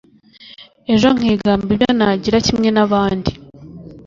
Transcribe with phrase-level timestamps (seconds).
[0.93, 3.31] Ejo nkigamba ibyo nagira kimwe nabandi